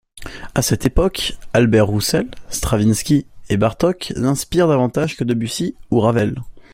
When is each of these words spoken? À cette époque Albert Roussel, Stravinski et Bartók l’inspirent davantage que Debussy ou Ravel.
À 0.55 0.63
cette 0.63 0.87
époque 0.87 1.37
Albert 1.53 1.85
Roussel, 1.85 2.27
Stravinski 2.49 3.27
et 3.49 3.57
Bartók 3.57 4.11
l’inspirent 4.15 4.67
davantage 4.67 5.15
que 5.15 5.23
Debussy 5.23 5.75
ou 5.91 5.99
Ravel. 5.99 6.37